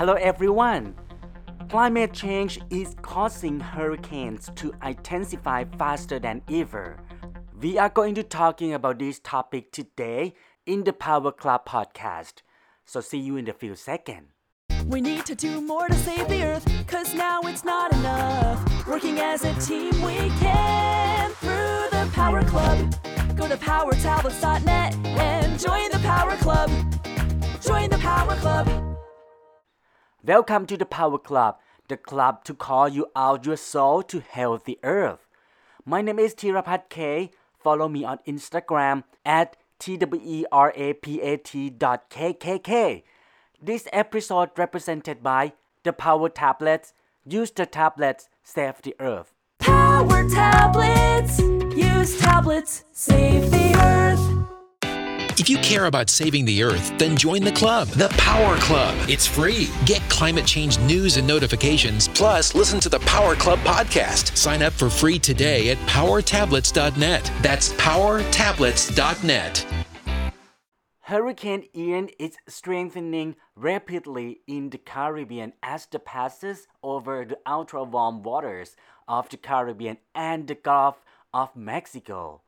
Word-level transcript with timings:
Hello 0.00 0.14
everyone. 0.14 0.94
Climate 1.68 2.14
change 2.14 2.58
is 2.70 2.96
causing 3.02 3.60
hurricanes 3.60 4.50
to 4.54 4.72
intensify 4.82 5.64
faster 5.76 6.18
than 6.18 6.40
ever. 6.50 6.96
We 7.60 7.76
are 7.76 7.90
going 7.90 8.14
to 8.14 8.22
talking 8.22 8.72
about 8.72 8.98
this 8.98 9.18
topic 9.18 9.72
today 9.72 10.32
in 10.64 10.84
the 10.84 10.94
Power 10.94 11.32
Club 11.32 11.66
podcast. 11.66 12.40
So 12.86 13.02
see 13.02 13.18
you 13.18 13.36
in 13.36 13.46
a 13.46 13.52
few 13.52 13.74
seconds. 13.74 14.28
We 14.86 15.02
need 15.02 15.26
to 15.26 15.34
do 15.34 15.60
more 15.60 15.86
to 15.86 15.94
save 15.94 16.28
the 16.28 16.44
earth, 16.44 16.66
cause 16.86 17.12
now 17.12 17.42
it's 17.42 17.62
not 17.62 17.92
enough. 17.92 18.86
Working 18.86 19.18
as 19.18 19.44
a 19.44 19.52
team, 19.60 19.92
we 20.00 20.30
can 20.40 21.30
through 21.32 21.90
the 21.90 22.08
Power 22.14 22.42
Club. 22.44 22.94
Go 23.36 23.46
to 23.46 23.58
powertablets.net 23.58 24.94
and 25.04 25.60
join 25.60 25.90
the 25.90 25.98
Power 25.98 26.36
Club. 26.36 26.70
Join 27.60 27.90
the 27.90 27.98
Power 27.98 28.34
Club. 28.36 28.89
Welcome 30.22 30.66
to 30.66 30.76
the 30.76 30.84
Power 30.84 31.16
Club, 31.16 31.56
the 31.88 31.96
club 31.96 32.44
to 32.44 32.52
call 32.52 32.90
you 32.90 33.06
out 33.16 33.46
your 33.46 33.56
soul 33.56 34.02
to 34.02 34.20
heal 34.20 34.60
the 34.62 34.78
earth. 34.82 35.26
My 35.86 36.02
name 36.02 36.18
is 36.18 36.34
Tirapat 36.34 36.90
K. 36.90 37.30
Follow 37.58 37.88
me 37.88 38.04
on 38.04 38.18
Instagram 38.28 39.04
at 39.24 39.56
twerapat.kkk. 39.78 40.52
This 43.62 43.88
episode 43.94 44.50
represented 44.58 45.22
by 45.22 45.54
the 45.84 45.94
Power 45.94 46.28
Tablets. 46.28 46.92
Use 47.24 47.50
the 47.50 47.64
tablets, 47.64 48.28
save 48.42 48.82
the 48.82 48.94
earth. 49.00 49.32
Power 49.58 50.28
tablets. 50.28 51.38
Use 51.74 52.18
tablets. 52.18 52.84
Save 52.92 53.50
the 53.50 53.74
earth. 53.74 54.20
If 55.40 55.48
you 55.48 55.56
care 55.60 55.86
about 55.86 56.10
saving 56.10 56.44
the 56.44 56.62
earth, 56.62 56.92
then 56.98 57.16
join 57.16 57.40
the 57.40 57.50
club, 57.50 57.88
the 57.88 58.10
Power 58.18 58.58
Club. 58.58 58.94
It's 59.08 59.26
free. 59.26 59.70
Get 59.86 60.02
climate 60.10 60.44
change 60.44 60.78
news 60.80 61.16
and 61.16 61.26
notifications, 61.26 62.08
plus 62.08 62.54
listen 62.54 62.78
to 62.80 62.90
the 62.90 62.98
Power 63.00 63.34
Club 63.36 63.58
podcast. 63.60 64.36
Sign 64.36 64.60
up 64.60 64.74
for 64.74 64.90
free 64.90 65.18
today 65.18 65.70
at 65.70 65.78
powertablets.net. 65.88 67.32
That's 67.40 67.72
powertablets.net. 67.72 69.66
Hurricane 71.00 71.64
Ian 71.74 72.10
is 72.18 72.36
strengthening 72.46 73.36
rapidly 73.56 74.42
in 74.46 74.68
the 74.68 74.76
Caribbean 74.76 75.54
as 75.62 75.88
it 75.90 76.04
passes 76.04 76.66
over 76.82 77.24
the 77.24 77.38
ultra 77.46 77.82
warm 77.82 78.22
waters 78.22 78.76
of 79.08 79.30
the 79.30 79.38
Caribbean 79.38 79.96
and 80.14 80.46
the 80.46 80.54
Gulf 80.54 81.02
of 81.32 81.56
Mexico. 81.56 82.42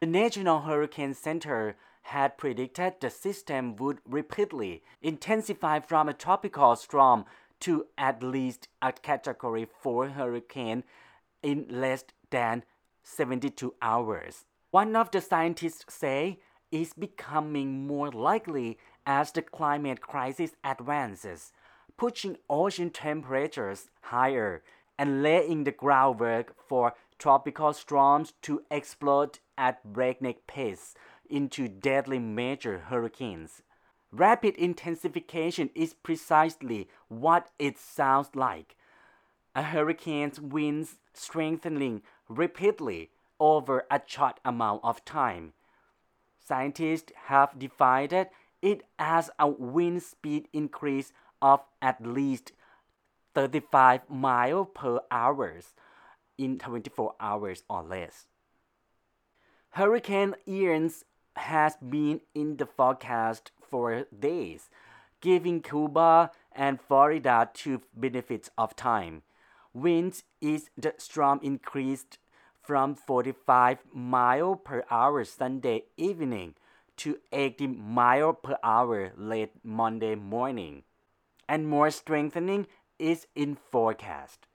The 0.00 0.06
National 0.06 0.62
Hurricane 0.62 1.12
Center 1.12 1.76
had 2.02 2.36
predicted 2.36 2.94
the 3.00 3.10
system 3.10 3.76
would 3.76 3.98
rapidly 4.06 4.82
intensify 5.00 5.80
from 5.80 6.08
a 6.08 6.14
tropical 6.14 6.76
storm 6.76 7.24
to 7.60 7.86
at 7.96 8.22
least 8.22 8.68
a 8.80 8.92
Category 8.92 9.66
4 9.80 10.08
hurricane 10.10 10.84
in 11.42 11.66
less 11.68 12.04
than 12.30 12.64
72 13.04 13.74
hours. 13.80 14.44
One 14.70 14.96
of 14.96 15.10
the 15.10 15.20
scientists 15.20 15.84
say 15.88 16.40
is 16.70 16.92
becoming 16.94 17.86
more 17.86 18.10
likely 18.10 18.78
as 19.06 19.32
the 19.32 19.42
climate 19.42 20.00
crisis 20.00 20.52
advances, 20.64 21.52
pushing 21.96 22.36
ocean 22.48 22.90
temperatures 22.90 23.90
higher 24.00 24.62
and 24.98 25.22
laying 25.22 25.64
the 25.64 25.72
groundwork 25.72 26.54
for 26.68 26.94
tropical 27.18 27.72
storms 27.72 28.32
to 28.42 28.62
explode 28.70 29.38
at 29.56 29.84
breakneck 29.92 30.46
pace 30.46 30.94
into 31.32 31.66
deadly 31.66 32.18
major 32.18 32.78
hurricanes. 32.90 33.62
Rapid 34.12 34.54
intensification 34.56 35.70
is 35.74 35.94
precisely 35.94 36.88
what 37.08 37.48
it 37.58 37.78
sounds 37.78 38.28
like. 38.34 38.76
A 39.54 39.62
hurricane's 39.62 40.38
winds 40.38 40.98
strengthening 41.14 42.02
rapidly 42.28 43.10
over 43.40 43.84
a 43.90 44.00
short 44.06 44.38
amount 44.44 44.82
of 44.84 45.04
time. 45.04 45.54
Scientists 46.38 47.12
have 47.26 47.58
divided 47.58 48.28
it 48.60 48.82
as 48.98 49.30
a 49.38 49.48
wind 49.48 50.02
speed 50.02 50.48
increase 50.52 51.12
of 51.40 51.60
at 51.80 52.06
least 52.06 52.52
35 53.34 54.08
miles 54.10 54.68
per 54.74 55.00
hour 55.10 55.60
in 56.36 56.58
24 56.58 57.14
hours 57.18 57.62
or 57.68 57.82
less. 57.82 58.26
Hurricane 59.70 60.34
Ian's 60.46 61.04
has 61.36 61.76
been 61.76 62.20
in 62.34 62.56
the 62.56 62.66
forecast 62.66 63.52
for 63.60 64.06
days, 64.16 64.68
giving 65.20 65.62
Cuba 65.62 66.30
and 66.52 66.80
Florida 66.80 67.50
two 67.52 67.80
benefits 67.94 68.50
of 68.58 68.76
time. 68.76 69.22
Winds 69.72 70.24
is 70.40 70.70
the 70.76 70.94
storm 70.98 71.40
increased 71.42 72.18
from 72.60 72.94
45 72.94 73.78
mile 73.92 74.54
per 74.56 74.84
hour 74.90 75.24
Sunday 75.24 75.84
evening 75.96 76.54
to 76.96 77.18
80 77.32 77.66
mile 77.68 78.34
per 78.34 78.56
hour 78.62 79.12
late 79.16 79.52
Monday 79.64 80.14
morning, 80.14 80.84
and 81.48 81.66
more 81.66 81.90
strengthening 81.90 82.66
is 82.98 83.26
in 83.34 83.56
forecast. 83.56 84.46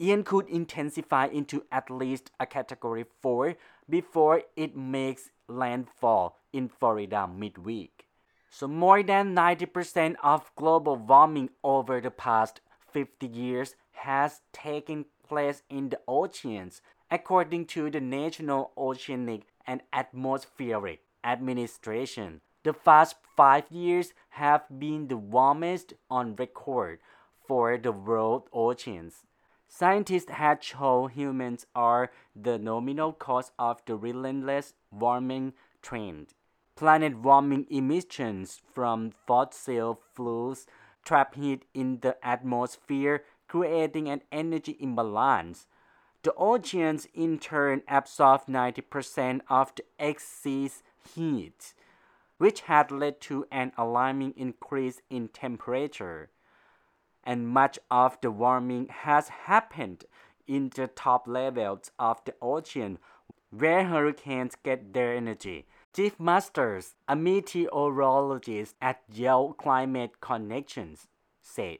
Ian 0.00 0.24
could 0.24 0.48
intensify 0.48 1.26
into 1.26 1.64
at 1.70 1.90
least 1.90 2.30
a 2.40 2.46
category 2.46 3.04
4 3.20 3.54
before 3.88 4.42
it 4.56 4.74
makes 4.74 5.30
landfall 5.46 6.38
in 6.52 6.68
Florida 6.68 7.28
midweek. 7.28 8.06
So 8.48 8.66
more 8.66 9.02
than 9.02 9.34
90% 9.34 10.16
of 10.22 10.50
global 10.56 10.96
warming 10.96 11.50
over 11.62 12.00
the 12.00 12.10
past 12.10 12.60
50 12.92 13.26
years 13.26 13.76
has 13.92 14.40
taken 14.52 15.04
place 15.28 15.62
in 15.68 15.90
the 15.90 16.00
oceans, 16.08 16.80
according 17.10 17.66
to 17.66 17.90
the 17.90 18.00
National 18.00 18.72
Oceanic 18.78 19.42
and 19.66 19.82
Atmospheric 19.92 21.02
Administration. 21.22 22.40
The 22.64 22.72
past 22.72 23.16
five 23.36 23.70
years 23.70 24.12
have 24.30 24.62
been 24.78 25.08
the 25.08 25.16
warmest 25.16 25.92
on 26.10 26.36
record 26.36 27.00
for 27.46 27.76
the 27.76 27.92
world 27.92 28.48
oceans. 28.52 29.26
Scientists 29.72 30.32
had 30.32 30.64
shown 30.64 31.10
humans 31.10 31.64
are 31.76 32.10
the 32.34 32.58
nominal 32.58 33.12
cause 33.12 33.52
of 33.56 33.80
the 33.86 33.94
relentless 33.94 34.74
warming 34.90 35.52
trend. 35.80 36.34
Planet 36.74 37.16
warming 37.16 37.66
emissions 37.70 38.60
from 38.74 39.12
fossil 39.28 40.00
fuels 40.12 40.66
trap 41.04 41.36
heat 41.36 41.66
in 41.72 42.00
the 42.00 42.16
atmosphere, 42.26 43.22
creating 43.46 44.08
an 44.08 44.22
energy 44.32 44.76
imbalance. 44.80 45.68
The 46.24 46.34
oceans 46.34 47.06
in 47.14 47.38
turn 47.38 47.82
absorb 47.86 48.46
90% 48.46 49.42
of 49.48 49.72
the 49.76 49.84
excess 50.00 50.82
heat, 51.14 51.74
which 52.38 52.62
had 52.62 52.90
led 52.90 53.20
to 53.22 53.46
an 53.52 53.70
alarming 53.78 54.34
increase 54.36 55.00
in 55.08 55.28
temperature 55.28 56.28
and 57.24 57.48
much 57.48 57.78
of 57.90 58.18
the 58.20 58.30
warming 58.30 58.88
has 58.88 59.28
happened 59.28 60.04
in 60.46 60.70
the 60.74 60.86
top 60.88 61.28
levels 61.28 61.90
of 61.98 62.24
the 62.24 62.34
ocean 62.42 62.98
where 63.50 63.84
hurricanes 63.84 64.56
get 64.62 64.92
their 64.92 65.14
energy. 65.14 65.66
Jeff 65.92 66.20
Masters, 66.20 66.94
a 67.08 67.16
meteorologist 67.16 68.76
at 68.80 69.02
Yale 69.12 69.54
Climate 69.58 70.20
Connections, 70.20 71.08
said. 71.42 71.78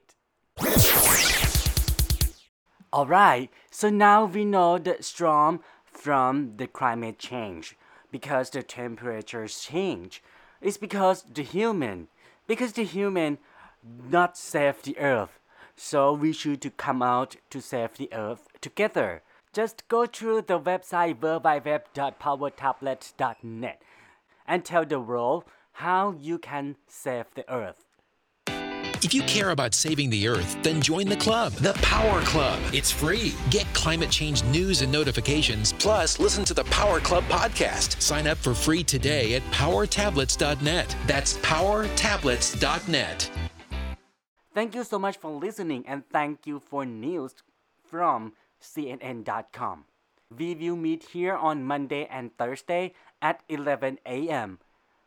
Alright, 2.92 3.50
so 3.70 3.88
now 3.88 4.24
we 4.24 4.44
know 4.44 4.78
the 4.78 4.96
storm 5.00 5.60
from 5.84 6.56
the 6.56 6.66
climate 6.66 7.18
change 7.18 7.76
because 8.10 8.50
the 8.50 8.64
temperatures 8.64 9.60
change. 9.60 10.22
It's 10.60 10.76
because 10.76 11.22
the 11.22 11.42
human, 11.42 12.08
because 12.48 12.72
the 12.72 12.84
human 12.84 13.38
not 13.82 14.36
save 14.36 14.82
the 14.82 14.98
earth. 14.98 15.38
So 15.76 16.12
we 16.12 16.32
should 16.32 16.60
to 16.62 16.70
come 16.70 17.02
out 17.02 17.36
to 17.50 17.60
save 17.60 17.96
the 17.96 18.12
earth 18.12 18.48
together. 18.60 19.22
Just 19.52 19.88
go 19.88 20.06
through 20.06 20.42
the 20.42 20.60
website 20.60 21.18
www.powertablets.net 21.20 23.82
and 24.46 24.64
tell 24.64 24.84
the 24.84 25.00
world 25.00 25.44
how 25.72 26.12
you 26.12 26.38
can 26.38 26.76
save 26.86 27.26
the 27.34 27.52
earth. 27.52 27.84
If 29.02 29.14
you 29.14 29.22
care 29.22 29.48
about 29.50 29.72
saving 29.72 30.10
the 30.10 30.28
earth, 30.28 30.58
then 30.62 30.82
join 30.82 31.08
the 31.08 31.16
club, 31.16 31.54
the 31.54 31.72
Power 31.74 32.20
Club. 32.20 32.60
It's 32.74 32.90
free. 32.90 33.32
Get 33.48 33.64
climate 33.72 34.10
change 34.10 34.44
news 34.44 34.82
and 34.82 34.92
notifications, 34.92 35.72
plus 35.72 36.20
listen 36.20 36.44
to 36.44 36.52
the 36.52 36.64
Power 36.64 37.00
Club 37.00 37.24
podcast. 37.24 37.98
Sign 38.02 38.26
up 38.26 38.36
for 38.36 38.52
free 38.52 38.84
today 38.84 39.36
at 39.36 39.42
powertablets.net. 39.52 40.94
That's 41.06 41.38
powertablets.net. 41.38 43.30
Thank 44.52 44.74
you 44.74 44.82
so 44.82 44.98
much 44.98 45.16
for 45.16 45.30
listening 45.30 45.84
and 45.86 46.02
thank 46.08 46.46
you 46.46 46.58
for 46.58 46.84
news 46.84 47.34
from 47.84 48.32
CNN.com. 48.60 49.84
We 50.36 50.54
will 50.54 50.76
meet 50.76 51.04
here 51.12 51.34
on 51.34 51.64
Monday 51.64 52.06
and 52.10 52.36
Thursday 52.36 52.94
at 53.22 53.42
11 53.48 53.98
a.m. 54.06 54.58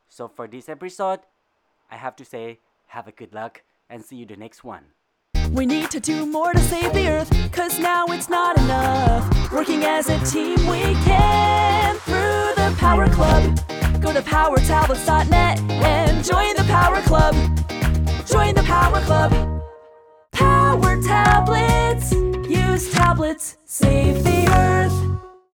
So 0.08 0.28
for 0.28 0.48
this 0.48 0.70
episode, 0.70 1.20
I 1.92 1.98
have 1.98 2.16
to 2.18 2.26
say, 2.26 2.60
have 2.88 3.08
a 3.08 3.12
good 3.12 3.34
luck 3.34 3.64
and 3.90 4.04
see 4.04 4.18
you 4.18 4.26
the 4.26 4.38
next 4.38 4.64
one. 4.64 4.86
We 5.52 5.66
need 5.66 5.92
to 5.92 6.00
do 6.00 6.26
more 6.26 6.54
to 6.54 6.60
save 6.60 6.94
the 6.94 7.08
earth, 7.10 7.52
cause 7.52 7.78
now 7.78 8.06
it's 8.08 8.30
not 8.30 8.58
enough. 8.58 9.52
Working 9.52 9.84
as 9.84 10.10
a 10.10 10.20
team, 10.26 10.56
we 10.68 10.96
can 11.06 11.96
through 11.98 12.54
the 12.56 12.76
Power 12.78 13.08
Club. 13.10 13.60
Go 14.02 14.14
to 14.14 14.22
powertablets.net 14.22 15.60
and 15.60 16.24
join 16.24 16.56
the 16.56 16.64
Power 16.64 17.02
Club. 17.02 17.53
Club. 19.06 19.62
Power 20.32 21.02
tablets, 21.02 22.14
use 22.50 22.90
tablets, 22.92 23.58
save 23.66 24.24
the 24.24 24.48